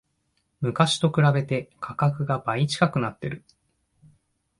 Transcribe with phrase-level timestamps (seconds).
[0.61, 3.43] 昔と比べて価格が倍近くなってる